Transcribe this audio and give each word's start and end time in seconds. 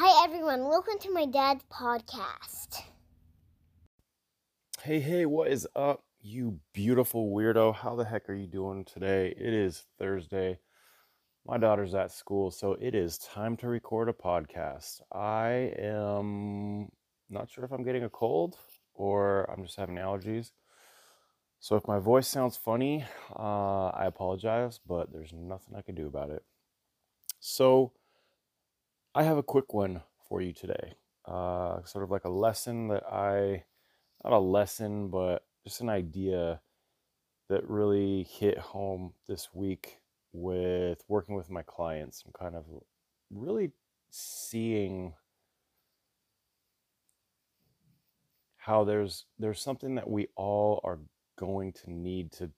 Hi, 0.00 0.24
everyone. 0.24 0.68
Welcome 0.68 1.00
to 1.00 1.12
my 1.12 1.26
dad's 1.26 1.64
podcast. 1.72 2.82
Hey, 4.80 5.00
hey, 5.00 5.26
what 5.26 5.50
is 5.50 5.66
up, 5.74 6.04
you 6.20 6.60
beautiful 6.72 7.32
weirdo? 7.32 7.74
How 7.74 7.96
the 7.96 8.04
heck 8.04 8.30
are 8.30 8.34
you 8.34 8.46
doing 8.46 8.84
today? 8.84 9.34
It 9.36 9.52
is 9.52 9.86
Thursday. 9.98 10.60
My 11.44 11.58
daughter's 11.58 11.96
at 11.96 12.12
school, 12.12 12.52
so 12.52 12.76
it 12.80 12.94
is 12.94 13.18
time 13.18 13.56
to 13.56 13.66
record 13.66 14.08
a 14.08 14.12
podcast. 14.12 15.00
I 15.10 15.74
am 15.76 16.92
not 17.28 17.50
sure 17.50 17.64
if 17.64 17.72
I'm 17.72 17.82
getting 17.82 18.04
a 18.04 18.08
cold 18.08 18.56
or 18.94 19.50
I'm 19.50 19.64
just 19.64 19.78
having 19.78 19.96
allergies. 19.96 20.52
So 21.58 21.74
if 21.74 21.88
my 21.88 21.98
voice 21.98 22.28
sounds 22.28 22.56
funny, 22.56 23.04
uh, 23.36 23.88
I 23.88 24.04
apologize, 24.06 24.78
but 24.78 25.12
there's 25.12 25.32
nothing 25.32 25.74
I 25.74 25.82
can 25.82 25.96
do 25.96 26.06
about 26.06 26.30
it. 26.30 26.44
So 27.40 27.94
I 29.14 29.22
have 29.22 29.38
a 29.38 29.42
quick 29.42 29.72
one 29.72 30.02
for 30.28 30.40
you 30.40 30.52
today. 30.52 30.94
Uh, 31.24 31.82
sort 31.84 32.04
of 32.04 32.10
like 32.10 32.24
a 32.24 32.30
lesson 32.30 32.88
that 32.88 33.04
I, 33.10 33.64
not 34.22 34.32
a 34.32 34.38
lesson, 34.38 35.08
but 35.08 35.44
just 35.66 35.80
an 35.80 35.88
idea 35.88 36.60
that 37.48 37.68
really 37.68 38.24
hit 38.24 38.58
home 38.58 39.14
this 39.26 39.48
week 39.54 39.98
with 40.32 41.02
working 41.08 41.34
with 41.34 41.50
my 41.50 41.62
clients 41.62 42.22
and 42.24 42.34
kind 42.34 42.54
of 42.54 42.64
really 43.30 43.72
seeing 44.10 45.14
how 48.56 48.84
there's 48.84 49.24
there's 49.38 49.60
something 49.60 49.94
that 49.94 50.08
we 50.08 50.28
all 50.36 50.80
are 50.84 50.98
going 51.38 51.72
to 51.72 51.90
need 51.90 52.30
to 52.32 52.50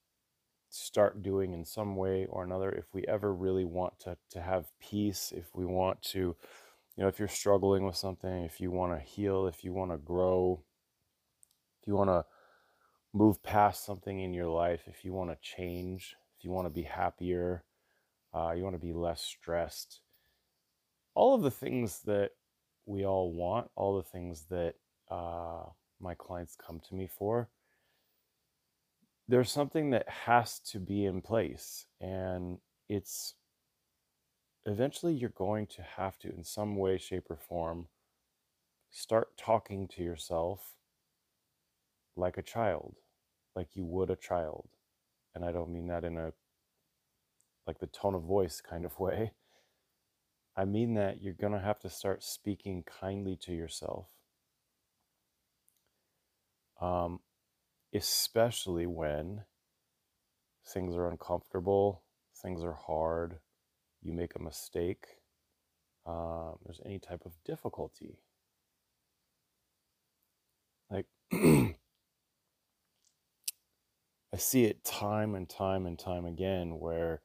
start 0.70 1.23
doing 1.23 1.52
in 1.52 1.65
some 1.65 1.97
way 1.97 2.27
or 2.27 2.45
another 2.45 2.70
if 2.70 2.87
we 2.95 3.05
ever 3.06 3.34
really 3.34 3.65
want 3.65 3.98
to, 4.01 4.16
to 4.30 4.41
have 4.41 4.66
peace, 4.80 5.33
if 5.37 5.55
we 5.55 5.66
want 5.66 6.01
to, 6.02 6.19
you 6.19 7.02
know, 7.02 7.09
if 7.09 7.19
you're 7.19 7.29
struggling 7.29 7.84
with 7.84 7.96
something, 7.96 8.45
if 8.45 8.60
you 8.60 8.71
want 8.71 8.93
to 8.93 9.04
heal, 9.04 9.46
if 9.46 9.65
you 9.65 9.73
want 9.73 9.91
to 9.91 9.98
grow, 9.98 10.63
if 11.80 11.88
you 11.88 11.95
want 11.95 12.10
to 12.10 12.24
move 13.13 13.43
past 13.43 13.85
something 13.85 14.21
in 14.21 14.32
your 14.32 14.48
life, 14.48 14.82
if 14.87 15.04
you 15.04 15.13
want 15.13 15.30
to 15.30 15.37
change, 15.43 16.15
if 16.38 16.45
you 16.45 16.51
want 16.51 16.66
to 16.66 16.71
be 16.71 16.82
happier, 16.82 17.65
uh, 18.32 18.52
you 18.52 18.63
want 18.63 18.74
to 18.74 18.87
be 18.87 18.93
less 18.93 19.23
stressed, 19.23 20.01
all 21.15 21.35
of 21.35 21.43
the 21.43 21.51
things 21.51 22.01
that 22.04 22.30
we 22.87 23.04
all 23.04 23.32
want, 23.32 23.68
all 23.74 23.96
the 23.96 24.09
things 24.09 24.46
that 24.51 24.74
uh, 25.10 25.65
my 26.01 26.15
clients 26.15 26.57
come 26.57 26.80
to 26.88 26.95
me 26.95 27.09
for 27.09 27.48
there's 29.30 29.50
something 29.50 29.90
that 29.90 30.09
has 30.09 30.59
to 30.59 30.78
be 30.78 31.04
in 31.04 31.20
place 31.20 31.86
and 32.00 32.59
it's 32.88 33.34
eventually 34.66 35.14
you're 35.14 35.30
going 35.30 35.66
to 35.66 35.82
have 35.82 36.18
to 36.18 36.28
in 36.28 36.45
some 36.45 36.76
way 36.76 36.98
shape 36.98 37.30
or 37.30 37.36
form 37.36 37.86
start 38.90 39.28
talking 39.36 39.88
to 39.88 40.02
yourself 40.02 40.74
like 42.16 42.36
a 42.36 42.42
child 42.42 42.96
like 43.56 43.68
you 43.74 43.84
would 43.84 44.10
a 44.10 44.16
child 44.16 44.68
and 45.34 45.45
i 45.45 45.52
don't 45.52 45.73
mean 45.73 45.86
that 45.86 46.04
in 46.04 46.16
a 46.16 46.32
like 47.70 47.78
the 47.78 47.86
tone 47.86 48.16
of 48.16 48.23
voice 48.23 48.60
kind 48.60 48.84
of 48.84 48.98
way. 48.98 49.30
I 50.56 50.64
mean 50.64 50.95
that 50.95 51.23
you're 51.23 51.34
going 51.34 51.52
to 51.52 51.60
have 51.60 51.78
to 51.80 51.88
start 51.88 52.24
speaking 52.24 52.82
kindly 52.82 53.36
to 53.42 53.52
yourself. 53.52 54.08
Um, 56.80 57.20
especially 57.95 58.87
when 58.87 59.45
things 60.66 60.96
are 60.96 61.09
uncomfortable, 61.09 62.02
things 62.41 62.63
are 62.63 62.74
hard, 62.74 63.38
you 64.03 64.12
make 64.12 64.34
a 64.34 64.43
mistake, 64.43 65.06
um, 66.06 66.56
there's 66.65 66.81
any 66.84 66.99
type 66.99 67.22
of 67.25 67.32
difficulty. 67.44 68.19
Like, 70.91 71.06
I 71.32 71.77
see 74.37 74.64
it 74.64 74.84
time 74.84 75.34
and 75.34 75.48
time 75.48 75.87
and 75.87 75.98
time 75.98 76.25
again 76.25 76.78
where 76.78 77.22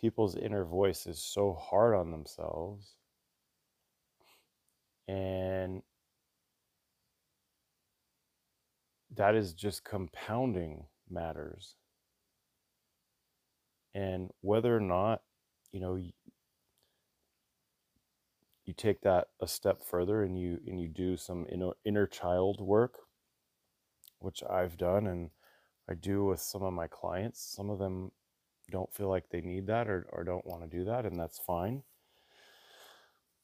people's 0.00 0.36
inner 0.36 0.64
voice 0.64 1.06
is 1.06 1.22
so 1.22 1.54
hard 1.54 1.94
on 1.94 2.10
themselves 2.10 2.96
and 5.08 5.82
that 9.14 9.34
is 9.34 9.52
just 9.52 9.84
compounding 9.84 10.86
matters. 11.08 11.76
And 13.94 14.30
whether 14.40 14.76
or 14.76 14.80
not, 14.80 15.22
you 15.72 15.80
know, 15.80 15.94
you, 15.96 16.12
you 18.64 18.74
take 18.74 19.00
that 19.02 19.28
a 19.40 19.46
step 19.46 19.82
further 19.82 20.22
and 20.22 20.38
you 20.38 20.58
and 20.66 20.80
you 20.80 20.88
do 20.88 21.16
some 21.16 21.46
inner, 21.50 21.70
inner 21.84 22.06
child 22.06 22.60
work, 22.60 22.94
which 24.18 24.42
I've 24.48 24.76
done 24.76 25.06
and 25.06 25.30
I 25.88 25.94
do 25.94 26.24
with 26.24 26.40
some 26.40 26.62
of 26.62 26.72
my 26.72 26.88
clients. 26.88 27.40
Some 27.40 27.70
of 27.70 27.78
them 27.78 28.10
don't 28.70 28.92
feel 28.92 29.08
like 29.08 29.28
they 29.30 29.40
need 29.40 29.66
that 29.68 29.88
or, 29.88 30.08
or 30.12 30.24
don't 30.24 30.46
want 30.46 30.62
to 30.62 30.76
do 30.76 30.84
that, 30.84 31.06
and 31.06 31.18
that's 31.18 31.38
fine. 31.38 31.82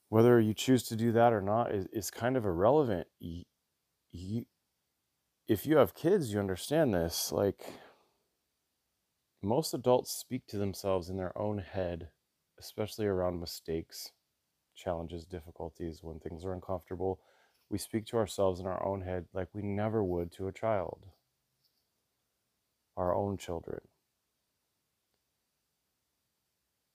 Whether 0.08 0.40
you 0.40 0.52
choose 0.52 0.82
to 0.84 0.96
do 0.96 1.12
that 1.12 1.32
or 1.32 1.40
not 1.40 1.72
is, 1.72 1.86
is 1.92 2.10
kind 2.10 2.36
of 2.36 2.44
irrelevant. 2.44 3.06
You, 3.20 3.44
you, 4.10 4.44
if 5.48 5.66
you 5.66 5.76
have 5.76 5.94
kids, 5.94 6.32
you 6.32 6.38
understand 6.38 6.94
this. 6.94 7.32
Like, 7.32 7.62
most 9.42 9.74
adults 9.74 10.12
speak 10.12 10.46
to 10.46 10.58
themselves 10.58 11.08
in 11.08 11.16
their 11.16 11.36
own 11.36 11.58
head, 11.58 12.08
especially 12.58 13.06
around 13.06 13.40
mistakes, 13.40 14.12
challenges, 14.74 15.24
difficulties, 15.24 16.00
when 16.02 16.20
things 16.20 16.44
are 16.44 16.52
uncomfortable. 16.52 17.20
We 17.68 17.78
speak 17.78 18.06
to 18.06 18.18
ourselves 18.18 18.60
in 18.60 18.66
our 18.66 18.84
own 18.84 19.02
head 19.02 19.26
like 19.32 19.48
we 19.52 19.62
never 19.62 20.04
would 20.04 20.30
to 20.32 20.46
a 20.46 20.52
child, 20.52 21.06
our 22.96 23.14
own 23.14 23.36
children. 23.36 23.80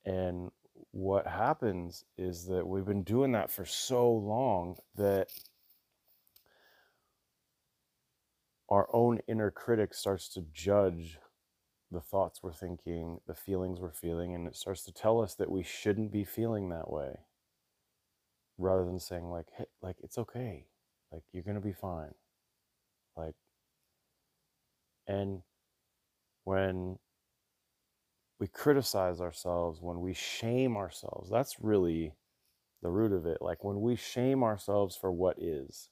And 0.05 0.51
what 0.91 1.27
happens 1.27 2.05
is 2.17 2.45
that 2.45 2.65
we've 2.65 2.85
been 2.85 3.03
doing 3.03 3.33
that 3.33 3.51
for 3.51 3.65
so 3.65 4.09
long 4.09 4.77
that 4.95 5.29
our 8.69 8.87
own 8.93 9.19
inner 9.27 9.51
critic 9.51 9.93
starts 9.93 10.29
to 10.29 10.41
judge 10.53 11.19
the 11.91 12.01
thoughts 12.01 12.41
we're 12.43 12.53
thinking, 12.53 13.19
the 13.27 13.35
feelings 13.35 13.79
we're 13.79 13.93
feeling, 13.93 14.35
and 14.35 14.47
it 14.47 14.55
starts 14.55 14.83
to 14.85 14.91
tell 14.91 15.21
us 15.21 15.35
that 15.35 15.51
we 15.51 15.63
shouldn't 15.63 16.11
be 16.11 16.23
feeling 16.23 16.69
that 16.69 16.91
way. 16.91 17.19
Rather 18.57 18.85
than 18.85 18.99
saying 18.99 19.29
like, 19.29 19.47
hey, 19.57 19.65
like 19.81 19.97
it's 20.03 20.17
okay. 20.17 20.65
Like 21.11 21.23
you're 21.31 21.43
gonna 21.43 21.61
be 21.61 21.73
fine. 21.73 22.13
Like 23.15 23.35
and 25.07 25.41
when 26.43 26.97
we 28.39 28.47
criticize 28.47 29.21
ourselves, 29.21 29.81
when 29.81 30.01
we 30.01 30.13
shame 30.13 30.77
ourselves, 30.77 31.29
that's 31.29 31.57
really 31.61 32.13
the 32.81 32.89
root 32.89 33.11
of 33.11 33.25
it. 33.25 33.39
Like 33.41 33.63
when 33.63 33.81
we 33.81 33.95
shame 33.95 34.43
ourselves 34.43 34.95
for 34.95 35.11
what 35.11 35.37
is, 35.41 35.89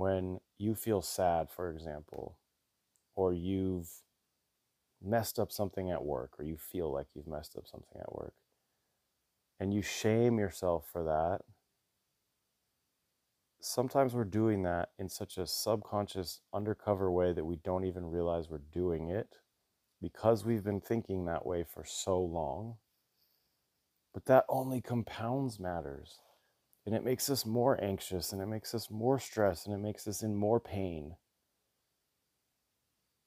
when 0.00 0.40
you 0.56 0.74
feel 0.74 1.02
sad, 1.02 1.50
for 1.50 1.70
example, 1.70 2.38
or 3.14 3.34
you've 3.34 3.90
messed 5.02 5.38
up 5.38 5.52
something 5.52 5.90
at 5.90 6.02
work, 6.02 6.30
or 6.38 6.42
you 6.42 6.56
feel 6.56 6.90
like 6.90 7.08
you've 7.14 7.28
messed 7.28 7.54
up 7.54 7.66
something 7.66 8.00
at 8.00 8.14
work, 8.14 8.32
and 9.60 9.74
you 9.74 9.82
shame 9.82 10.38
yourself 10.38 10.88
for 10.90 11.04
that, 11.04 11.42
sometimes 13.60 14.14
we're 14.14 14.24
doing 14.24 14.62
that 14.62 14.88
in 14.98 15.10
such 15.10 15.36
a 15.36 15.46
subconscious, 15.46 16.40
undercover 16.54 17.12
way 17.12 17.34
that 17.34 17.44
we 17.44 17.56
don't 17.56 17.84
even 17.84 18.06
realize 18.06 18.48
we're 18.48 18.72
doing 18.72 19.10
it 19.10 19.36
because 20.00 20.46
we've 20.46 20.64
been 20.64 20.80
thinking 20.80 21.26
that 21.26 21.44
way 21.44 21.62
for 21.62 21.84
so 21.84 22.18
long. 22.18 22.76
But 24.14 24.24
that 24.24 24.46
only 24.48 24.80
compounds 24.80 25.60
matters 25.60 26.20
and 26.86 26.94
it 26.94 27.04
makes 27.04 27.28
us 27.28 27.44
more 27.44 27.82
anxious 27.82 28.32
and 28.32 28.40
it 28.40 28.46
makes 28.46 28.74
us 28.74 28.90
more 28.90 29.18
stressed 29.18 29.66
and 29.66 29.74
it 29.74 29.78
makes 29.78 30.06
us 30.08 30.22
in 30.22 30.34
more 30.34 30.60
pain. 30.60 31.16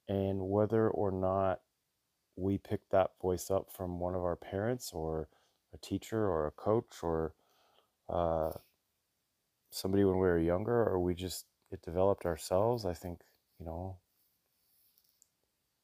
And 0.07 0.49
whether 0.49 0.89
or 0.89 1.11
not 1.11 1.61
we 2.35 2.57
pick 2.57 2.89
that 2.89 3.11
voice 3.21 3.51
up 3.51 3.71
from 3.71 3.99
one 3.99 4.15
of 4.15 4.23
our 4.23 4.35
parents 4.35 4.91
or 4.93 5.29
a 5.73 5.77
teacher 5.77 6.27
or 6.27 6.47
a 6.47 6.51
coach 6.51 7.03
or 7.03 7.33
uh, 8.09 8.51
somebody 9.71 10.03
when 10.03 10.15
we 10.15 10.21
were 10.21 10.39
younger 10.39 10.83
or 10.83 10.99
we 10.99 11.13
just 11.13 11.45
it 11.71 11.81
developed 11.81 12.25
ourselves, 12.25 12.85
I 12.85 12.93
think, 12.93 13.21
you 13.59 13.65
know, 13.65 13.97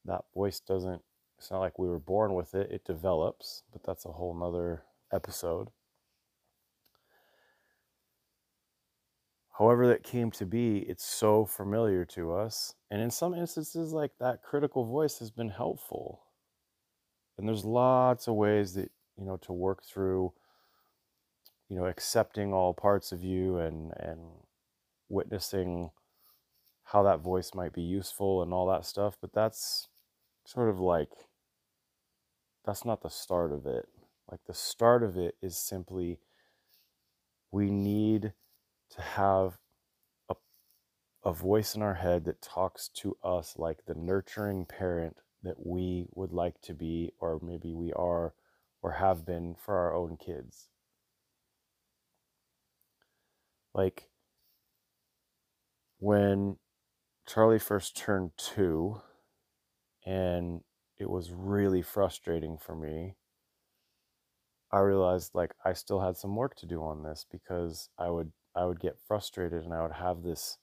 that 0.05 0.25
voice 0.35 0.59
doesn't, 0.59 1.01
it's 1.37 1.49
not 1.49 1.59
like 1.59 1.79
we 1.79 1.87
were 1.87 1.99
born 1.99 2.33
with 2.33 2.53
it, 2.53 2.71
it 2.71 2.85
develops, 2.85 3.63
but 3.71 3.83
that's 3.83 4.05
a 4.05 4.11
whole 4.11 4.35
nother 4.35 4.83
episode. 5.11 5.69
However 9.59 9.87
that 9.87 10.03
came 10.03 10.31
to 10.31 10.45
be, 10.47 10.79
it's 10.79 11.05
so 11.05 11.45
familiar 11.45 12.05
to 12.05 12.33
us. 12.33 12.75
And 12.89 13.01
in 13.01 13.11
some 13.11 13.35
instances, 13.35 13.93
like 13.93 14.13
that 14.19 14.41
critical 14.41 14.85
voice 14.85 15.19
has 15.19 15.29
been 15.31 15.49
helpful. 15.49 16.21
And 17.37 17.47
there's 17.47 17.65
lots 17.65 18.27
of 18.27 18.35
ways 18.35 18.73
that, 18.73 18.91
you 19.17 19.25
know, 19.25 19.37
to 19.37 19.53
work 19.53 19.83
through 19.83 20.33
you 21.69 21.75
know, 21.77 21.85
accepting 21.85 22.51
all 22.51 22.73
parts 22.73 23.11
of 23.11 23.23
you 23.23 23.57
and 23.59 23.93
and 23.97 24.19
witnessing 25.07 25.91
how 26.85 27.03
that 27.03 27.19
voice 27.19 27.51
might 27.53 27.73
be 27.73 27.81
useful 27.81 28.41
and 28.41 28.53
all 28.53 28.67
that 28.67 28.85
stuff, 28.85 29.17
but 29.21 29.33
that's 29.33 29.87
sort 30.45 30.69
of 30.69 30.79
like 30.79 31.11
that's 32.65 32.85
not 32.85 33.01
the 33.01 33.09
start 33.09 33.51
of 33.51 33.65
it. 33.67 33.87
Like 34.29 34.41
the 34.47 34.53
start 34.53 35.03
of 35.03 35.17
it 35.17 35.35
is 35.41 35.57
simply 35.57 36.19
we 37.51 37.69
need 37.71 38.33
to 38.91 39.01
have 39.01 39.57
a, 40.29 40.35
a 41.23 41.33
voice 41.33 41.75
in 41.75 41.81
our 41.81 41.95
head 41.95 42.25
that 42.25 42.41
talks 42.41 42.89
to 42.89 43.17
us 43.23 43.55
like 43.57 43.85
the 43.85 43.95
nurturing 43.95 44.65
parent 44.65 45.17
that 45.43 45.65
we 45.65 46.07
would 46.13 46.33
like 46.33 46.61
to 46.61 46.73
be, 46.73 47.11
or 47.19 47.39
maybe 47.41 47.73
we 47.73 47.93
are 47.93 48.33
or 48.81 48.93
have 48.93 49.25
been 49.25 49.55
for 49.55 49.77
our 49.77 49.93
own 49.95 50.17
kids. 50.17 50.69
Like 53.73 54.09
when 55.99 56.57
Charlie 57.27 57.59
first 57.59 57.95
turned 57.95 58.31
two, 58.37 59.01
and 60.05 60.61
it 60.97 61.09
was 61.09 61.31
really 61.31 61.81
frustrating 61.81 62.57
for 62.57 62.75
me. 62.75 63.15
I 64.71 64.79
realized 64.79 65.35
like 65.35 65.53
I 65.65 65.73
still 65.73 65.99
had 65.99 66.17
some 66.17 66.35
work 66.35 66.55
to 66.57 66.65
do 66.65 66.81
on 66.83 67.03
this 67.03 67.25
because 67.31 67.89
I 67.97 68.09
would 68.09 68.31
I 68.55 68.65
would 68.65 68.79
get 68.79 68.99
frustrated 69.07 69.63
and 69.63 69.73
I 69.73 69.81
would 69.81 69.93
have 69.93 70.23
this 70.23 70.57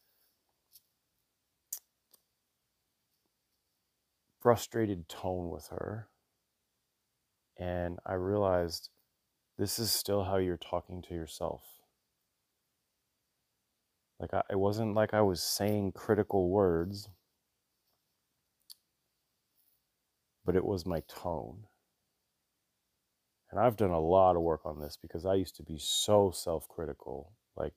frustrated 4.41 5.09
tone 5.09 5.51
with 5.51 5.69
her. 5.69 6.09
And 7.59 7.99
I 8.05 8.15
realized 8.15 8.91
this 9.59 9.79
is 9.79 9.91
still 9.91 10.25
how 10.25 10.37
you're 10.37 10.57
talking 10.57 11.03
to 11.03 11.15
yourself. 11.15 11.63
Like 14.21 14.33
I, 14.35 14.43
it 14.51 14.59
wasn't 14.59 14.95
like 14.95 15.15
I 15.15 15.23
was 15.23 15.43
saying 15.43 15.93
critical 15.93 16.51
words, 16.51 17.09
but 20.45 20.57
it 20.57 20.65
was 20.65 20.87
my 20.87 21.03
tone. 21.09 21.65
And 23.51 23.61
I've 23.61 23.77
done 23.77 23.91
a 23.91 24.01
lot 24.01 24.37
of 24.37 24.43
work 24.43 24.63
on 24.65 24.81
this 24.81 24.99
because 25.01 25.25
I 25.25 25.35
used 25.35 25.57
to 25.57 25.63
be 25.63 25.79
so 25.79 26.31
self-critical. 26.31 27.33
Like 27.57 27.75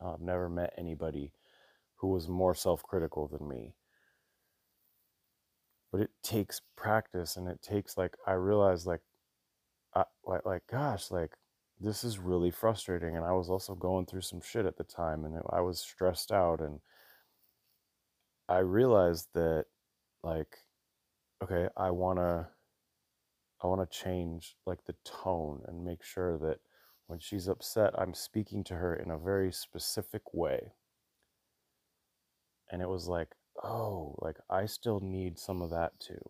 I've 0.00 0.20
never 0.20 0.48
met 0.48 0.74
anybody 0.76 1.32
who 1.96 2.08
was 2.08 2.28
more 2.28 2.54
self-critical 2.54 3.28
than 3.28 3.48
me. 3.48 3.74
But 5.90 6.00
it 6.02 6.10
takes 6.22 6.60
practice 6.76 7.36
and 7.36 7.48
it 7.48 7.62
takes 7.62 7.96
like 7.96 8.16
I 8.26 8.32
realized 8.32 8.86
like 8.86 9.02
I 9.94 10.04
like, 10.26 10.44
like 10.44 10.66
gosh, 10.66 11.10
like 11.10 11.32
this 11.80 12.04
is 12.04 12.18
really 12.18 12.50
frustrating 12.50 13.16
and 13.16 13.24
i 13.24 13.32
was 13.32 13.50
also 13.50 13.74
going 13.74 14.06
through 14.06 14.20
some 14.20 14.40
shit 14.40 14.66
at 14.66 14.76
the 14.76 14.84
time 14.84 15.24
and 15.24 15.40
i 15.50 15.60
was 15.60 15.80
stressed 15.80 16.30
out 16.30 16.60
and 16.60 16.80
i 18.48 18.58
realized 18.58 19.28
that 19.34 19.66
like 20.22 20.58
okay 21.42 21.68
i 21.76 21.90
want 21.90 22.18
to 22.18 22.46
i 23.62 23.66
want 23.66 23.80
to 23.80 23.98
change 23.98 24.56
like 24.66 24.84
the 24.84 24.94
tone 25.04 25.62
and 25.66 25.84
make 25.84 26.02
sure 26.02 26.38
that 26.38 26.58
when 27.06 27.18
she's 27.18 27.48
upset 27.48 27.92
i'm 27.98 28.14
speaking 28.14 28.64
to 28.64 28.74
her 28.74 28.94
in 28.94 29.10
a 29.10 29.18
very 29.18 29.52
specific 29.52 30.22
way. 30.32 30.72
And 32.70 32.82
it 32.82 32.88
was 32.88 33.08
like 33.08 33.34
oh 33.62 34.16
like 34.20 34.38
i 34.50 34.66
still 34.66 35.00
need 35.00 35.38
some 35.38 35.62
of 35.62 35.70
that 35.70 35.98
too. 36.00 36.20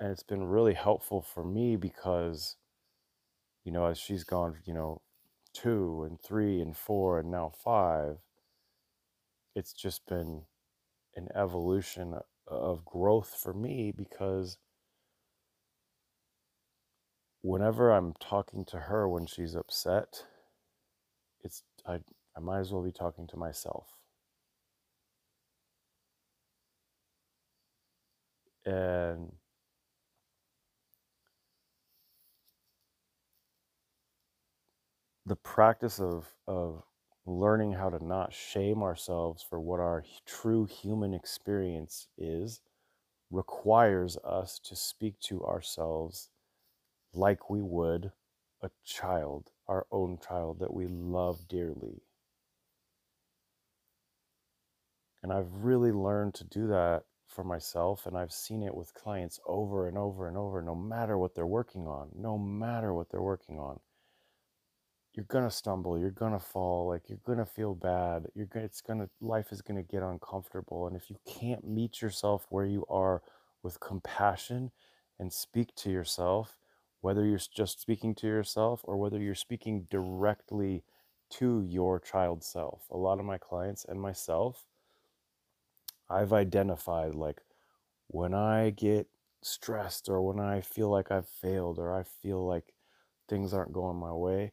And 0.00 0.10
it's 0.12 0.22
been 0.22 0.44
really 0.44 0.74
helpful 0.74 1.22
for 1.22 1.44
me 1.44 1.76
because 1.76 2.56
you 3.64 3.72
know 3.72 3.86
as 3.86 3.98
she's 3.98 4.24
gone 4.24 4.56
you 4.64 4.74
know 4.74 5.02
two 5.52 6.06
and 6.08 6.20
three 6.20 6.60
and 6.60 6.76
four 6.76 7.18
and 7.18 7.30
now 7.30 7.52
five 7.64 8.18
it's 9.54 9.72
just 9.72 10.06
been 10.06 10.42
an 11.16 11.28
evolution 11.34 12.14
of 12.46 12.84
growth 12.84 13.36
for 13.42 13.52
me 13.52 13.92
because 13.96 14.58
whenever 17.42 17.92
i'm 17.92 18.14
talking 18.20 18.64
to 18.64 18.78
her 18.78 19.08
when 19.08 19.26
she's 19.26 19.54
upset 19.54 20.24
it's 21.44 21.62
i 21.86 21.98
i 22.36 22.40
might 22.40 22.60
as 22.60 22.72
well 22.72 22.82
be 22.82 22.92
talking 22.92 23.26
to 23.26 23.36
myself. 23.36 23.86
And 28.66 29.32
the 35.26 35.36
practice 35.36 36.00
of 36.00 36.26
of 36.46 36.82
learning 37.26 37.72
how 37.72 37.90
to 37.90 38.04
not 38.04 38.32
shame 38.32 38.82
ourselves 38.82 39.42
for 39.48 39.60
what 39.60 39.80
our 39.80 40.04
true 40.26 40.64
human 40.66 41.14
experience 41.14 42.08
is 42.18 42.60
requires 43.30 44.16
us 44.18 44.58
to 44.60 44.76
speak 44.76 45.20
to 45.20 45.44
ourselves 45.44 46.30
like 47.14 47.50
we 47.50 47.62
would 47.62 48.12
a 48.62 48.70
child, 48.84 49.50
our 49.68 49.86
own 49.90 50.18
child 50.26 50.58
that 50.60 50.74
we 50.74 50.86
love 50.86 51.46
dearly. 51.48 52.02
And 55.22 55.32
I've 55.32 55.52
really 55.64 55.92
learned 55.92 56.34
to 56.34 56.44
do 56.44 56.68
that 56.68 57.04
for 57.26 57.44
myself, 57.44 58.06
and 58.06 58.16
I've 58.16 58.32
seen 58.32 58.62
it 58.62 58.74
with 58.74 58.94
clients 58.94 59.38
over 59.46 59.86
and 59.88 59.98
over 59.98 60.28
and 60.28 60.36
over, 60.36 60.62
no 60.62 60.74
matter 60.74 61.18
what 61.18 61.34
they're 61.34 61.46
working 61.46 61.86
on, 61.86 62.10
no 62.14 62.38
matter 62.38 62.94
what 62.94 63.10
they're 63.10 63.22
working 63.22 63.58
on 63.58 63.80
you're 65.14 65.26
gonna 65.26 65.50
stumble 65.50 65.98
you're 65.98 66.10
gonna 66.10 66.38
fall 66.38 66.86
like 66.88 67.08
you're 67.08 67.18
gonna 67.26 67.44
feel 67.44 67.74
bad 67.74 68.26
you're 68.34 68.46
gonna 68.46 68.64
it's 68.64 68.80
gonna 68.80 69.08
life 69.20 69.50
is 69.50 69.60
gonna 69.60 69.82
get 69.82 70.02
uncomfortable 70.02 70.86
and 70.86 70.96
if 70.96 71.10
you 71.10 71.16
can't 71.26 71.66
meet 71.66 72.00
yourself 72.00 72.46
where 72.50 72.64
you 72.66 72.84
are 72.88 73.20
with 73.62 73.80
compassion 73.80 74.70
and 75.18 75.32
speak 75.32 75.74
to 75.74 75.90
yourself 75.90 76.56
whether 77.00 77.24
you're 77.24 77.40
just 77.54 77.80
speaking 77.80 78.14
to 78.14 78.26
yourself 78.26 78.80
or 78.84 78.96
whether 78.96 79.18
you're 79.18 79.34
speaking 79.34 79.86
directly 79.90 80.84
to 81.30 81.62
your 81.62 82.00
child 82.00 82.42
self 82.42 82.86
a 82.90 82.96
lot 82.96 83.18
of 83.18 83.24
my 83.24 83.38
clients 83.38 83.84
and 83.88 84.00
myself 84.00 84.64
i've 86.10 86.32
identified 86.32 87.14
like 87.14 87.40
when 88.08 88.32
i 88.32 88.70
get 88.70 89.06
stressed 89.42 90.08
or 90.08 90.22
when 90.22 90.40
i 90.40 90.60
feel 90.60 90.88
like 90.88 91.10
i've 91.10 91.28
failed 91.28 91.78
or 91.78 91.94
i 91.94 92.02
feel 92.02 92.46
like 92.46 92.74
things 93.28 93.52
aren't 93.52 93.72
going 93.72 93.96
my 93.96 94.12
way 94.12 94.52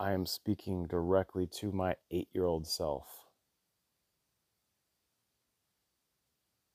I 0.00 0.12
am 0.12 0.26
speaking 0.26 0.86
directly 0.86 1.46
to 1.54 1.72
my 1.72 1.96
eight 2.12 2.28
year 2.32 2.44
old 2.44 2.68
self. 2.68 3.06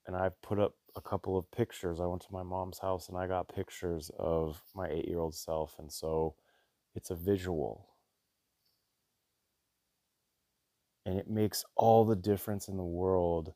And 0.06 0.16
I've 0.16 0.42
put 0.42 0.60
up 0.60 0.76
a 0.96 1.02
couple 1.02 1.38
of 1.38 1.50
pictures. 1.52 2.00
I 2.00 2.06
went 2.06 2.22
to 2.24 2.32
my 2.32 2.44
mom's 2.44 2.80
house 2.80 3.10
and 3.10 3.18
I 3.18 3.28
got 3.28 3.54
pictures 3.54 4.12
of 4.20 4.62
my 4.76 4.88
eight 4.90 5.08
year 5.08 5.20
old 5.20 5.36
self. 5.36 5.76
And 5.80 5.92
so 5.92 6.36
it's 6.96 7.10
a 7.10 7.16
visual. 7.16 7.88
And 11.06 11.20
it 11.20 11.30
makes 11.30 11.66
all 11.76 12.06
the 12.06 12.16
difference 12.16 12.68
in 12.68 12.78
the 12.78 12.84
world 12.84 13.54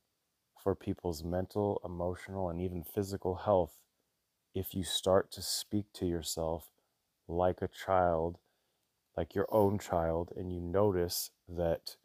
for 0.61 0.75
people's 0.75 1.23
mental, 1.23 1.81
emotional, 1.85 2.49
and 2.49 2.59
even 2.59 2.83
physical 2.83 3.35
health 3.35 3.79
if 4.53 4.73
you 4.73 4.83
start 4.83 5.31
to 5.31 5.41
speak 5.41 5.85
to 5.93 6.05
yourself 6.05 6.71
like 7.27 7.61
a 7.61 7.67
child 7.67 8.39
like 9.17 9.33
your 9.33 9.47
own 9.51 9.79
child 9.79 10.31
and 10.37 10.53
you 10.53 10.61
notice 10.61 11.31
that 11.49 11.95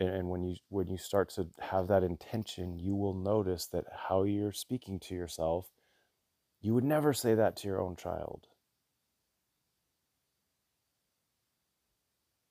and 0.00 0.28
when 0.30 0.42
you 0.44 0.56
when 0.70 0.88
you 0.88 0.98
start 0.98 1.30
to 1.30 1.48
have 1.60 1.88
that 1.88 2.02
intention 2.02 2.78
you 2.78 2.94
will 2.94 3.14
notice 3.14 3.66
that 3.66 3.84
how 4.08 4.24
you're 4.24 4.52
speaking 4.52 4.98
to 5.00 5.14
yourself 5.14 5.68
you 6.60 6.74
would 6.74 6.84
never 6.84 7.12
say 7.12 7.34
that 7.34 7.56
to 7.58 7.68
your 7.68 7.80
own 7.80 7.94
child. 7.96 8.46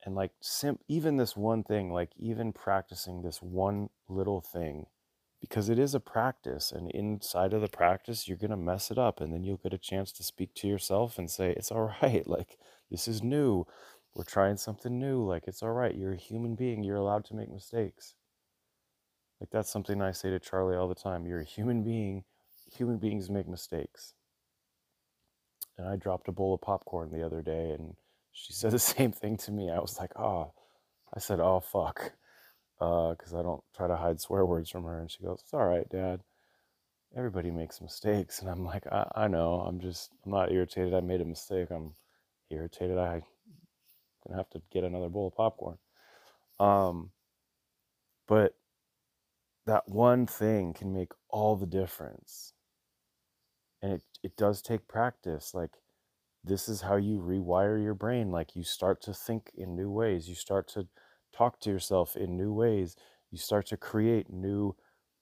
And 0.05 0.15
like 0.15 0.31
sim- 0.41 0.79
even 0.87 1.17
this 1.17 1.35
one 1.37 1.63
thing 1.63 1.91
like 1.91 2.11
even 2.19 2.53
practicing 2.53 3.21
this 3.21 3.41
one 3.41 3.89
little 4.09 4.41
thing 4.41 4.87
because 5.41 5.69
it 5.69 5.79
is 5.79 5.95
a 5.95 5.99
practice 6.01 6.71
and 6.71 6.91
inside 6.91 7.53
of 7.53 7.61
the 7.61 7.69
practice 7.69 8.27
you're 8.27 8.37
going 8.37 8.51
to 8.51 8.57
mess 8.57 8.91
it 8.91 8.97
up 8.97 9.21
and 9.21 9.33
then 9.33 9.43
you'll 9.43 9.57
get 9.57 9.73
a 9.73 9.77
chance 9.77 10.11
to 10.13 10.23
speak 10.23 10.53
to 10.55 10.67
yourself 10.67 11.17
and 11.17 11.31
say 11.31 11.51
it's 11.51 11.71
all 11.71 11.95
right 12.03 12.27
like 12.27 12.57
this 12.91 13.07
is 13.07 13.23
new 13.23 13.65
we're 14.15 14.23
trying 14.23 14.57
something 14.57 14.99
new 14.99 15.23
like 15.25 15.43
it's 15.47 15.63
all 15.63 15.71
right 15.71 15.95
you're 15.95 16.13
a 16.13 16.17
human 16.17 16.55
being 16.55 16.83
you're 16.83 16.97
allowed 16.97 17.25
to 17.25 17.35
make 17.35 17.51
mistakes 17.51 18.15
like 19.41 19.49
that's 19.51 19.71
something 19.71 20.01
i 20.01 20.11
say 20.11 20.29
to 20.29 20.39
charlie 20.39 20.75
all 20.75 20.87
the 20.87 20.95
time 20.95 21.25
you're 21.25 21.41
a 21.41 21.45
human 21.45 21.83
being 21.83 22.23
human 22.75 22.97
beings 22.97 23.29
make 23.29 23.47
mistakes 23.47 24.13
and 25.77 25.87
i 25.87 25.95
dropped 25.95 26.27
a 26.27 26.31
bowl 26.31 26.53
of 26.53 26.61
popcorn 26.61 27.11
the 27.11 27.25
other 27.25 27.41
day 27.41 27.71
and 27.71 27.95
she 28.31 28.53
said 28.55 28.71
the 28.71 28.79
same 28.79 29.11
thing 29.11 29.37
to 29.37 29.51
me 29.51 29.69
i 29.71 29.79
was 29.79 29.99
like 29.99 30.11
oh 30.19 30.51
i 31.15 31.19
said 31.19 31.39
oh 31.39 31.59
fuck 31.59 32.13
because 32.79 33.33
uh, 33.33 33.39
I 33.39 33.43
don't 33.43 33.63
try 33.75 33.87
to 33.87 33.95
hide 33.95 34.19
swear 34.19 34.45
words 34.45 34.69
from 34.69 34.83
her. 34.83 34.99
And 34.99 35.09
she 35.09 35.23
goes, 35.23 35.39
It's 35.43 35.53
all 35.53 35.65
right, 35.65 35.87
Dad. 35.89 36.21
everybody 37.15 37.51
makes 37.51 37.81
mistakes. 37.81 38.41
And 38.41 38.49
I'm 38.49 38.65
like, 38.65 38.85
I, 38.87 39.07
I 39.15 39.27
know. 39.27 39.61
I'm 39.67 39.79
just, 39.79 40.11
I'm 40.25 40.31
not 40.31 40.51
irritated. 40.51 40.93
I 40.93 41.01
made 41.01 41.21
a 41.21 41.25
mistake. 41.25 41.69
I'm 41.71 41.93
irritated. 42.51 42.97
I, 42.97 43.23
gonna 44.25 44.37
have 44.37 44.49
to 44.51 44.61
get 44.71 44.83
another 44.83 45.09
bowl 45.09 45.27
of 45.27 45.35
popcorn. 45.35 45.77
Um, 46.59 47.11
but 48.27 48.55
that 49.65 49.87
one 49.87 50.25
thing 50.27 50.73
can 50.73 50.93
make 50.93 51.11
all 51.29 51.55
the 51.55 51.65
difference. 51.65 52.53
And 53.81 53.93
it, 53.93 54.03
it 54.23 54.37
does 54.37 54.61
take 54.61 54.87
practice. 54.87 55.53
Like, 55.53 55.71
this 56.43 56.67
is 56.69 56.81
how 56.81 56.95
you 56.97 57.19
rewire 57.19 57.81
your 57.81 57.93
brain. 57.93 58.31
Like, 58.31 58.55
you 58.55 58.63
start 58.63 59.01
to 59.03 59.13
think 59.13 59.51
in 59.55 59.75
new 59.75 59.89
ways, 59.91 60.27
you 60.27 60.35
start 60.35 60.67
to 60.69 60.87
talk 61.35 61.59
to 61.61 61.69
yourself 61.69 62.15
in 62.15 62.37
new 62.37 62.53
ways, 62.53 62.95
you 63.31 63.37
start 63.37 63.65
to 63.67 63.77
create 63.77 64.31
new 64.31 64.75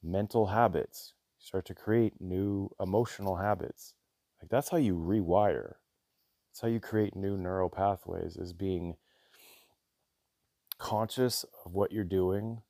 mental 0.03 0.47
habits, 0.47 1.13
you 1.39 1.45
start 1.45 1.65
to 1.65 1.75
create 1.75 2.19
new 2.19 2.69
emotional 2.79 3.37
habits. 3.37 3.93
Like, 4.41 4.49
that's 4.49 4.69
how 4.69 4.77
you 4.77 4.95
rewire. 4.95 5.75
That's 6.51 6.61
how 6.61 6.67
you 6.67 6.81
create 6.81 7.15
new 7.15 7.37
neural 7.37 7.69
pathways, 7.69 8.35
is 8.35 8.51
being 8.51 8.97
conscious 10.77 11.45
of 11.65 11.73
what 11.73 11.93
you're 11.93 12.03
doing 12.03 12.61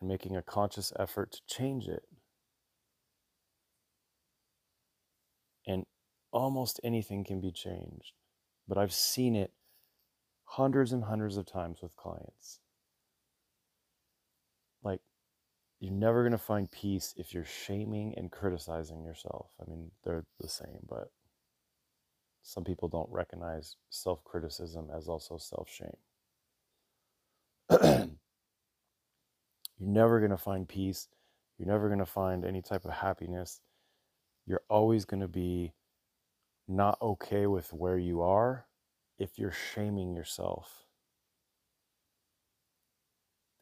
and 0.00 0.08
making 0.08 0.36
a 0.36 0.42
conscious 0.42 0.92
effort 0.98 1.30
to 1.30 1.40
change 1.46 1.86
it. 1.86 2.02
And 5.64 5.86
almost 6.32 6.80
anything 6.82 7.22
can 7.24 7.40
be 7.40 7.52
changed, 7.52 8.12
but 8.66 8.76
I've 8.76 8.92
seen 8.92 9.36
it 9.36 9.52
hundreds 10.44 10.90
and 10.90 11.04
hundreds 11.04 11.36
of 11.36 11.46
times 11.46 11.78
with 11.82 11.94
clients. 11.94 12.58
Like, 14.82 15.00
you're 15.78 15.92
never 15.92 16.22
going 16.22 16.32
to 16.32 16.38
find 16.38 16.70
peace 16.70 17.14
if 17.16 17.32
you're 17.32 17.44
shaming 17.44 18.14
and 18.16 18.32
criticizing 18.32 19.04
yourself. 19.04 19.50
I 19.60 19.70
mean, 19.70 19.92
they're 20.02 20.24
the 20.40 20.48
same, 20.48 20.86
but 20.88 21.12
some 22.46 22.62
people 22.62 22.88
don't 22.88 23.08
recognize 23.10 23.76
self 23.88 24.22
criticism 24.22 24.88
as 24.94 25.08
also 25.08 25.38
self 25.38 25.68
shame. 25.68 25.96
you're 27.70 28.08
never 29.80 30.20
going 30.20 30.30
to 30.30 30.36
find 30.36 30.68
peace. 30.68 31.08
You're 31.58 31.68
never 31.68 31.88
going 31.88 32.00
to 32.00 32.06
find 32.06 32.44
any 32.44 32.60
type 32.60 32.84
of 32.84 32.90
happiness. 32.90 33.60
You're 34.46 34.60
always 34.68 35.06
going 35.06 35.22
to 35.22 35.28
be 35.28 35.72
not 36.68 36.98
okay 37.00 37.46
with 37.46 37.72
where 37.72 37.96
you 37.96 38.20
are 38.20 38.66
if 39.18 39.38
you're 39.38 39.50
shaming 39.50 40.14
yourself. 40.14 40.84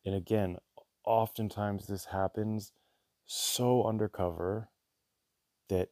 And 0.04 0.16
again, 0.16 0.56
oftentimes 1.04 1.86
this 1.86 2.06
happens 2.06 2.72
so 3.26 3.84
undercover 3.84 4.70
that 5.68 5.90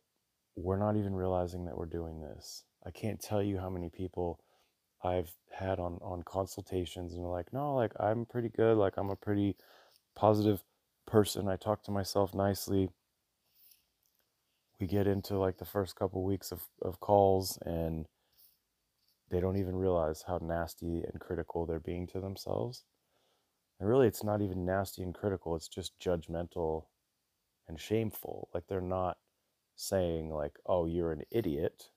we're 0.57 0.79
not 0.79 0.97
even 0.97 1.15
realizing 1.15 1.67
that 1.67 1.79
we're 1.79 1.87
doing 1.87 2.21
this. 2.21 2.65
I 2.85 2.91
can't 2.91 3.21
tell 3.21 3.43
you 3.43 3.59
how 3.59 3.71
many 3.71 3.91
people 3.91 4.41
I've 5.03 5.33
had 5.51 5.79
on 5.79 5.99
on 6.03 6.23
consultations 6.23 7.15
and 7.15 7.23
they're 7.25 7.31
like, 7.31 7.53
"No, 7.53 7.75
like 7.75 7.93
I'm 8.01 8.27
pretty 8.27 8.49
good, 8.49 8.77
like 8.77 8.97
I'm 8.97 9.11
a 9.11 9.17
pretty 9.17 9.57
positive 10.15 10.63
person. 11.07 11.49
I 11.49 11.57
talk 11.57 11.83
to 11.85 11.91
myself 11.91 12.35
nicely. 12.35 12.91
We 14.81 14.87
get 14.87 15.07
into 15.07 15.39
like 15.39 15.59
the 15.59 15.65
first 15.65 15.97
couple 15.97 16.25
weeks 16.25 16.53
of, 16.53 16.63
of 16.81 17.01
calls 17.01 17.59
and 17.67 18.07
they 19.31 19.41
don't 19.41 19.59
even 19.59 19.77
realize 19.77 20.25
how 20.27 20.39
nasty 20.43 21.03
and 21.05 21.21
critical 21.21 21.67
they're 21.67 21.81
being 21.81 22.07
to 22.09 22.21
themselves. 22.21 22.85
And 23.79 23.89
really, 23.89 24.09
it's 24.09 24.25
not 24.25 24.43
even 24.43 24.65
nasty 24.65 25.03
and 25.03 25.15
critical, 25.15 25.57
it's 25.57 25.69
just 25.69 25.99
judgmental 26.01 26.87
and 27.69 27.79
shameful. 27.81 28.49
Like 28.53 28.65
they're 28.69 28.81
not 28.81 29.19
saying, 29.77 30.31
like, 30.31 30.59
oh, 30.67 30.87
you're 30.87 31.13
an 31.13 31.23
idiot 31.31 31.91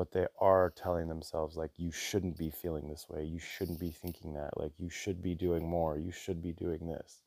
but 0.00 0.12
they 0.12 0.26
are 0.40 0.72
telling 0.74 1.08
themselves 1.08 1.58
like 1.58 1.72
you 1.76 1.92
shouldn't 1.92 2.38
be 2.38 2.48
feeling 2.48 2.88
this 2.88 3.06
way. 3.10 3.22
You 3.22 3.38
shouldn't 3.38 3.78
be 3.78 3.90
thinking 3.90 4.32
that. 4.32 4.56
Like 4.56 4.72
you 4.78 4.88
should 4.88 5.20
be 5.20 5.34
doing 5.34 5.68
more. 5.68 5.98
You 5.98 6.10
should 6.10 6.40
be 6.40 6.54
doing 6.54 6.86
this. 6.86 7.20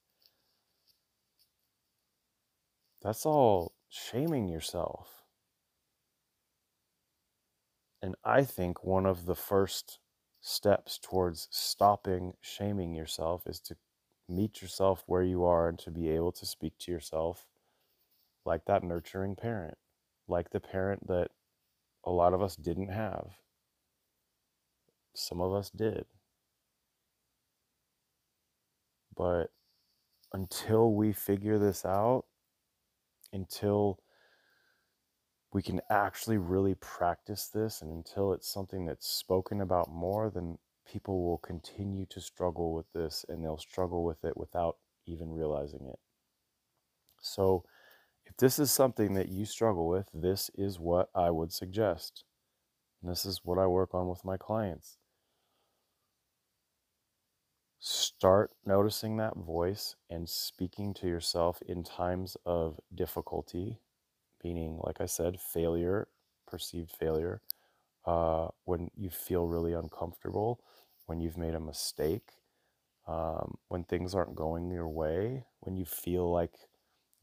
That's 3.03 3.27
all 3.27 3.74
shaming 3.89 4.48
yourself. 4.48 5.22
And 8.01 8.15
i 8.25 8.44
think 8.44 8.84
one 8.84 9.06
of 9.06 9.27
the 9.27 9.36
first 9.36 10.00
steps 10.42 10.98
towards 10.98 11.48
stopping 11.51 12.34
shaming 12.42 12.96
yourself 12.96 13.44
is 13.46 13.60
to 13.60 13.75
meet 14.27 14.63
yourself 14.63 15.03
where 15.06 15.22
you 15.22 15.44
are 15.44 15.70
and 15.70 15.77
to 15.77 15.92
be 15.92 16.10
able 16.10 16.32
to 16.32 16.46
speak 16.48 16.74
to 16.80 16.92
yourself 16.92 17.46
like 18.46 18.65
that 18.65 18.84
nurturing 18.84 19.36
parent 19.36 19.77
like 20.27 20.50
the 20.50 20.60
parent 20.60 21.06
that 21.08 21.30
a 22.05 22.12
lot 22.12 22.33
of 22.33 22.41
us 22.41 22.55
didn't 22.55 22.89
have. 22.89 23.27
Some 25.15 25.41
of 25.41 25.53
us 25.53 25.69
did. 25.69 26.05
But 29.15 29.51
until 30.33 30.93
we 30.93 31.13
figure 31.13 31.60
this 31.60 31.86
out, 31.86 32.25
until 33.31 34.00
we 35.53 35.62
can 35.62 35.81
actually 35.89 36.38
really 36.38 36.74
practice 36.75 37.48
this, 37.48 37.81
and 37.81 37.91
until 37.91 38.33
it's 38.33 38.51
something 38.51 38.86
that's 38.86 39.07
spoken 39.07 39.62
about 39.62 39.89
more, 39.89 40.31
then 40.31 40.57
people 40.86 41.24
will 41.24 41.38
continue 41.38 42.05
to 42.07 42.19
struggle 42.19 42.74
with 42.74 42.91
this 42.93 43.24
and 43.29 43.43
they'll 43.43 43.57
struggle 43.57 44.03
with 44.03 44.24
it 44.25 44.36
without 44.36 44.77
even 45.05 45.31
realizing 45.31 45.88
it. 45.88 46.00
So, 47.22 47.63
if 48.25 48.38
this 48.38 48.60
is 48.60 48.72
something 48.72 49.13
that 49.13 49.30
you 49.30 49.46
struggle 49.46 49.88
with, 49.88 50.08
this 50.13 50.50
is 50.56 50.80
what 50.80 51.10
I 51.15 51.30
would 51.30 51.51
suggest. 51.51 52.24
And 53.01 53.12
this 53.12 53.25
is 53.25 53.42
what 53.44 53.60
I 53.60 53.68
work 53.68 53.94
on 53.94 54.08
with 54.08 54.24
my 54.25 54.38
clients. 54.38 54.98
Start 57.80 58.51
noticing 58.65 59.18
that 59.18 59.36
voice 59.36 59.96
and 60.10 60.30
speaking 60.30 60.94
to 60.96 61.08
yourself 61.08 61.62
in 61.68 61.84
times 61.84 62.38
of 62.46 62.80
difficulty, 62.96 63.80
meaning, 64.44 64.80
like 64.82 65.01
I 65.01 65.06
said, 65.06 65.42
failure, 65.42 66.08
perceived 66.48 66.92
failure, 66.92 67.42
uh, 68.06 68.48
when 68.65 68.89
you 68.96 69.10
feel 69.10 69.48
really 69.48 69.74
uncomfortable, 69.74 70.62
when 71.08 71.20
you've 71.20 71.38
made 71.38 71.56
a 71.56 71.60
mistake, 71.60 72.30
um, 73.08 73.58
when 73.68 73.84
things 73.84 74.15
aren't 74.15 74.36
going 74.36 74.72
your 74.72 74.88
way, 74.88 75.46
when 75.60 75.75
you 75.75 75.86
feel 75.86 76.32
like 76.32 76.53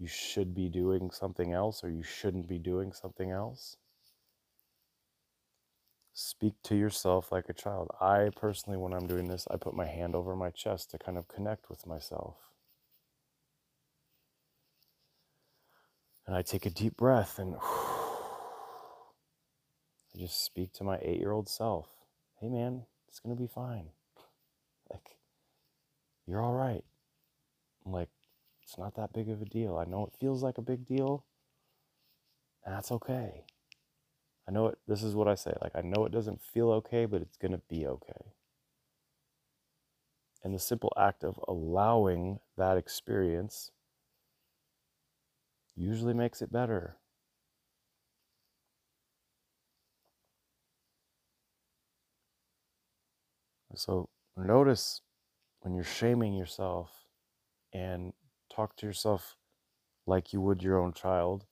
you 0.00 0.07
should 0.09 0.54
be 0.54 0.71
doing 0.71 1.11
something 1.11 1.52
else 1.52 1.85
or 1.85 1.90
you 1.90 2.02
shouldn't 2.02 2.49
be 2.49 2.59
doing 2.59 2.90
something 2.90 3.30
else. 3.30 3.76
Speak 6.14 6.54
to 6.64 6.75
yourself 6.75 7.30
like 7.30 7.50
a 7.50 7.52
child. 7.52 7.90
I 8.00 8.30
personally, 8.35 8.78
when 8.78 8.95
I'm 8.95 9.07
doing 9.07 9.28
this, 9.28 9.47
I 9.50 9.59
put 9.59 9.75
my 9.75 9.85
hand 9.85 10.14
over 10.14 10.35
my 10.35 10.49
chest 10.49 10.90
to 10.90 10.99
kind 10.99 11.19
of 11.19 11.28
connect 11.28 11.69
with 11.69 11.87
myself. 11.87 12.37
And 16.26 16.35
I 16.35 16.40
take 16.40 16.64
a 16.64 16.71
deep 16.71 16.97
breath 16.97 17.38
and 17.38 17.57
I 20.14 20.19
just 20.19 20.42
speak 20.42 20.73
to 20.75 20.85
my 20.85 20.99
eight 21.02 21.21
year 21.21 21.33
old 21.33 21.49
self. 21.49 21.88
Hey, 22.40 22.49
man, 22.49 22.85
it's 23.07 23.21
going 23.21 23.37
to 23.37 23.40
be 23.40 23.49
fine. 23.49 23.88
Like, 24.90 25.19
you're 26.26 26.40
all 26.40 26.54
right. 26.54 26.85
I'm 27.85 27.92
like, 27.92 28.09
it's 28.70 28.78
not 28.78 28.94
that 28.94 29.12
big 29.12 29.28
of 29.28 29.42
a 29.42 29.44
deal. 29.44 29.76
I 29.76 29.84
know 29.84 30.04
it 30.06 30.14
feels 30.20 30.44
like 30.44 30.56
a 30.56 30.62
big 30.62 30.86
deal. 30.86 31.24
And 32.64 32.72
that's 32.72 32.92
okay. 32.92 33.42
I 34.46 34.52
know 34.52 34.68
it, 34.68 34.78
this 34.86 35.02
is 35.02 35.16
what 35.16 35.26
I 35.26 35.34
say. 35.34 35.52
Like, 35.60 35.72
I 35.74 35.80
know 35.80 36.04
it 36.04 36.12
doesn't 36.12 36.40
feel 36.40 36.70
okay, 36.74 37.04
but 37.04 37.20
it's 37.20 37.36
going 37.36 37.50
to 37.50 37.60
be 37.68 37.84
okay. 37.84 38.32
And 40.44 40.54
the 40.54 40.60
simple 40.60 40.92
act 40.96 41.24
of 41.24 41.40
allowing 41.48 42.38
that 42.56 42.76
experience 42.76 43.72
usually 45.74 46.14
makes 46.14 46.40
it 46.40 46.52
better. 46.52 46.96
So 53.74 54.08
notice 54.36 55.00
when 55.62 55.74
you're 55.74 55.82
shaming 55.82 56.34
yourself 56.34 56.92
and 57.72 58.12
talk 58.50 58.76
to 58.76 58.87
yourself 58.87 59.37
like 60.07 60.33
you 60.33 60.40
would 60.40 60.62
your 60.62 60.78
own 60.78 60.92
child 60.92 61.47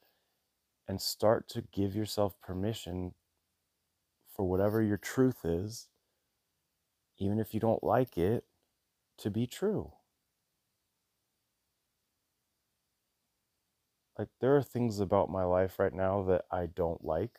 and 0.87 1.01
start 1.01 1.49
to 1.51 1.63
give 1.73 1.95
yourself 1.95 2.41
permission 2.41 3.15
for 4.35 4.45
whatever 4.45 4.83
your 4.83 4.97
truth 4.97 5.45
is, 5.45 5.89
even 7.19 7.39
if 7.39 7.53
you 7.53 7.61
don't 7.61 7.85
like 7.85 8.17
it, 8.17 8.45
to 9.19 9.31
be 9.31 9.47
true. 9.47 9.93
Like, 14.19 14.29
there 14.41 14.57
are 14.57 14.63
things 14.63 14.99
about 14.99 15.31
my 15.31 15.45
life 15.45 15.79
right 15.79 15.95
now 15.95 16.23
that 16.25 16.45
I 16.51 16.67
don't 16.67 17.05
like. 17.05 17.39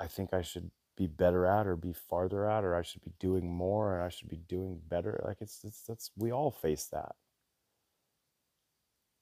I 0.00 0.06
think 0.06 0.32
I 0.32 0.40
should 0.42 0.70
be 0.96 1.06
better 1.06 1.46
at 1.46 1.66
or 1.66 1.76
be 1.76 1.92
farther 1.92 2.48
at 2.48 2.64
or 2.64 2.74
I 2.74 2.82
should 2.82 3.02
be 3.02 3.12
doing 3.18 3.52
more 3.52 3.94
and 3.94 4.04
I 4.04 4.08
should 4.08 4.28
be 4.28 4.36
doing 4.48 4.80
better. 4.88 5.20
Like 5.24 5.38
it's, 5.40 5.64
it's 5.64 5.82
that's 5.82 6.10
we 6.16 6.32
all 6.32 6.50
face 6.50 6.86
that. 6.92 7.16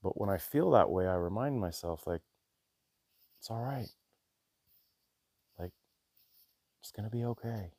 But 0.03 0.21
when 0.21 0.29
I 0.29 0.39
feel 0.39 0.71
that 0.73 0.91
way, 0.91 1.07
I 1.07 1.15
remind 1.15 1.61
myself, 1.61 2.07
like, 2.07 2.23
it's 3.39 3.51
all 3.51 3.63
right. 3.63 3.89
Like, 5.59 5.71
it's 6.81 6.91
going 6.91 7.09
to 7.09 7.17
be 7.17 7.25
okay. 7.25 7.71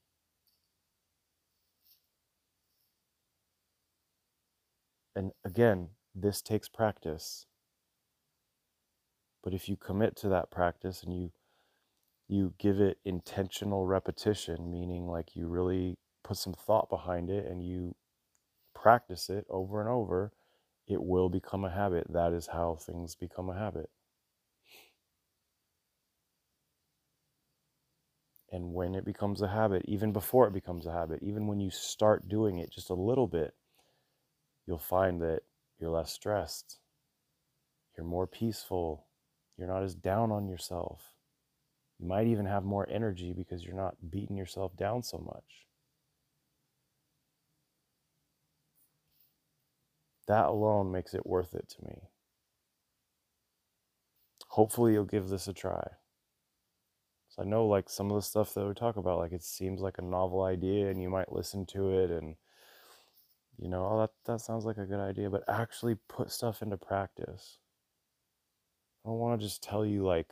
And 5.16 5.32
again, 5.44 5.90
this 6.16 6.42
takes 6.42 6.70
practice. 6.70 7.46
But 9.44 9.54
if 9.54 9.68
you 9.68 9.76
commit 9.76 10.16
to 10.18 10.30
that 10.30 10.50
practice 10.50 11.04
and 11.04 11.14
you 11.14 11.32
you 12.34 12.54
give 12.58 12.80
it 12.80 12.98
intentional 13.06 13.86
repetition, 13.86 14.72
meaning 14.72 15.08
like 15.08 15.36
you 15.36 15.48
really 15.48 15.98
put 16.24 16.38
some 16.38 16.54
thought 16.54 16.90
behind 16.90 17.30
it 17.30 17.46
and 17.46 17.64
you 17.64 17.96
practice 18.74 19.30
it 19.30 19.46
over 19.50 19.80
and 19.80 19.90
over, 19.90 20.32
it 20.88 21.02
will 21.02 21.30
become 21.30 21.64
a 21.64 21.70
habit. 21.70 22.06
That 22.10 22.34
is 22.34 22.48
how 22.48 22.76
things 22.76 23.16
become 23.16 23.50
a 23.50 23.58
habit. 23.58 23.90
And 28.52 28.74
when 28.74 28.96
it 28.96 29.06
becomes 29.06 29.42
a 29.42 29.48
habit, 29.48 29.84
even 29.86 30.12
before 30.12 30.48
it 30.48 30.54
becomes 30.54 30.86
a 30.86 30.92
habit, 30.92 31.20
even 31.22 31.48
when 31.48 31.60
you 31.60 31.70
start 31.70 32.28
doing 32.28 32.58
it 32.58 32.72
just 32.72 32.90
a 32.90 32.96
little 32.96 33.28
bit, 33.28 33.54
you'll 34.66 34.80
find 34.80 35.22
that 35.22 35.42
you're 35.80 35.90
less 35.92 36.12
stressed, 36.12 36.80
you're 37.96 38.06
more 38.06 38.28
peaceful, 38.28 39.06
you're 39.58 39.68
not 39.68 39.84
as 39.84 39.94
down 39.96 40.32
on 40.32 40.48
yourself. 40.48 41.14
You 42.04 42.10
might 42.10 42.28
even 42.28 42.46
have 42.48 42.66
more 42.66 42.86
energy 42.90 43.32
because 43.32 43.64
you're 43.64 43.78
not 43.78 43.96
beating 44.12 44.36
yourself 44.36 44.76
down 44.76 45.04
so 45.04 45.20
much. 45.20 45.68
That 50.28 50.48
alone 50.48 50.92
makes 50.92 51.14
it 51.14 51.26
worth 51.26 51.54
it 51.54 51.70
to 51.70 51.86
me. 51.86 52.02
Hopefully, 54.50 54.92
you'll 54.92 55.06
give 55.06 55.30
this 55.30 55.48
a 55.48 55.54
try. 55.54 55.92
So 57.30 57.44
I 57.44 57.46
know, 57.46 57.68
like, 57.68 57.90
some 57.90 58.12
of 58.12 58.16
the 58.16 58.22
stuff 58.22 58.54
that 58.54 58.68
we 58.68 58.74
talk 58.74 58.98
about, 58.98 59.20
like, 59.20 59.32
it 59.32 59.42
seems 59.42 59.80
like 59.80 59.98
a 59.98 60.02
novel 60.02 60.44
idea 60.44 60.90
and 60.90 61.02
you 61.02 61.10
might 61.10 61.32
listen 61.32 61.66
to 61.68 61.98
it 61.98 62.12
and, 62.12 62.36
you 63.58 63.70
know, 63.70 63.88
oh, 63.90 64.00
that, 64.02 64.12
that 64.26 64.42
sounds 64.42 64.66
like 64.66 64.78
a 64.78 64.86
good 64.86 65.00
idea, 65.00 65.30
but 65.30 65.46
actually 65.48 65.96
put 66.10 66.32
stuff 66.32 66.62
into 66.62 66.76
practice. 66.76 67.60
I 69.06 69.10
don't 69.10 69.20
want 69.20 69.40
to 69.40 69.48
just 69.48 69.64
tell 69.64 69.86
you, 69.86 70.04
like, 70.04 70.28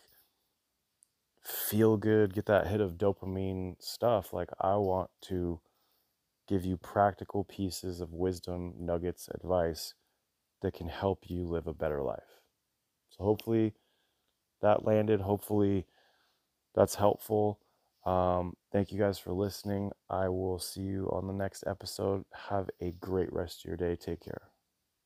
feel 1.43 1.97
good, 1.97 2.33
get 2.33 2.45
that 2.47 2.67
hit 2.67 2.81
of 2.81 2.93
dopamine 2.93 3.75
stuff. 3.79 4.33
Like, 4.33 4.49
I 4.59 4.75
want 4.75 5.09
to 5.23 5.61
give 6.47 6.65
you 6.65 6.77
practical 6.77 7.43
pieces 7.43 8.01
of 8.01 8.13
wisdom, 8.13 8.73
nuggets, 8.77 9.29
advice 9.33 9.93
that 10.61 10.73
can 10.73 10.89
help 10.89 11.25
you 11.27 11.45
live 11.45 11.67
a 11.67 11.73
better 11.73 12.01
life. 12.01 12.41
So 13.09 13.23
hopefully 13.23 13.73
that 14.61 14.85
landed. 14.85 15.21
Hopefully 15.21 15.85
that's 16.75 16.95
helpful. 16.95 17.59
Um, 18.05 18.55
thank 18.71 18.91
you 18.91 18.99
guys 18.99 19.19
for 19.19 19.33
listening. 19.33 19.91
I 20.09 20.29
will 20.29 20.59
see 20.59 20.81
you 20.81 21.09
on 21.11 21.27
the 21.27 21.33
next 21.33 21.63
episode. 21.67 22.25
Have 22.49 22.69
a 22.79 22.91
great 22.91 23.31
rest 23.31 23.61
of 23.61 23.65
your 23.65 23.77
day. 23.77 23.95
Take 23.95 24.21
care. 24.21 24.50